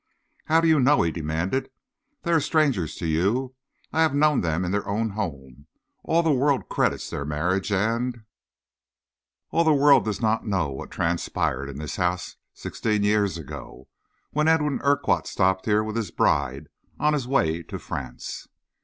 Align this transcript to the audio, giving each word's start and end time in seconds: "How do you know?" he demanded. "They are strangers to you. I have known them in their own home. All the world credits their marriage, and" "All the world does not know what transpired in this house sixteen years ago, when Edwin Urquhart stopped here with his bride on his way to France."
"How 0.45 0.61
do 0.61 0.67
you 0.67 0.79
know?" 0.79 1.03
he 1.03 1.11
demanded. 1.11 1.69
"They 2.23 2.31
are 2.31 2.39
strangers 2.39 2.95
to 2.95 3.05
you. 3.05 3.53
I 3.93 4.01
have 4.01 4.15
known 4.15 4.41
them 4.41 4.65
in 4.65 4.71
their 4.71 4.87
own 4.87 5.11
home. 5.11 5.67
All 6.03 6.23
the 6.23 6.31
world 6.33 6.67
credits 6.69 7.07
their 7.11 7.23
marriage, 7.23 7.71
and" 7.71 8.23
"All 9.51 9.63
the 9.63 9.75
world 9.75 10.03
does 10.05 10.19
not 10.19 10.43
know 10.47 10.71
what 10.71 10.89
transpired 10.89 11.69
in 11.69 11.77
this 11.77 11.97
house 11.97 12.37
sixteen 12.51 13.03
years 13.03 13.37
ago, 13.37 13.89
when 14.31 14.47
Edwin 14.47 14.81
Urquhart 14.81 15.27
stopped 15.27 15.65
here 15.67 15.83
with 15.83 15.95
his 15.95 16.09
bride 16.09 16.69
on 16.99 17.13
his 17.13 17.27
way 17.27 17.61
to 17.61 17.77
France." 17.77 18.47